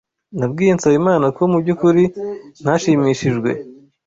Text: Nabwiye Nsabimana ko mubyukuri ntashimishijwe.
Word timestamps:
Nabwiye 0.37 0.71
Nsabimana 0.77 1.25
ko 1.35 1.41
mubyukuri 1.51 2.03
ntashimishijwe. 2.63 3.49